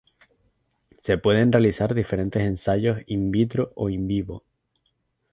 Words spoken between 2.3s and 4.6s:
ensayos "in vitro" o" in vivo".